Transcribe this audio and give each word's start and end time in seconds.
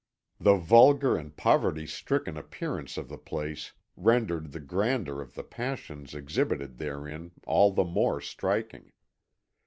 The 0.39 0.55
vulgar 0.57 1.15
and 1.15 1.37
poverty 1.37 1.85
stricken 1.85 2.35
appearance 2.35 2.97
of 2.97 3.07
the 3.07 3.19
place 3.19 3.73
rendered 3.95 4.51
the 4.51 4.59
grandeur 4.59 5.21
of 5.21 5.35
the 5.35 5.43
passions 5.43 6.15
exhibited 6.15 6.79
therein 6.79 7.33
all 7.45 7.71
the 7.71 7.85
more 7.85 8.19
striking. 8.19 8.93